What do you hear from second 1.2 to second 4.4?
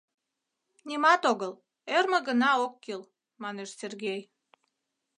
огыл, ӧрмӧ гына ок кӱл,— манеш Сергей.